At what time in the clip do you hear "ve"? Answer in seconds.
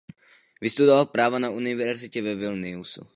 2.21-2.35